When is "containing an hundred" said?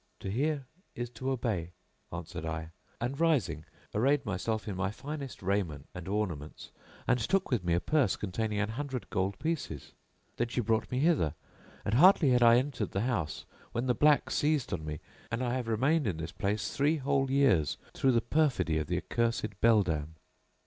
8.15-9.07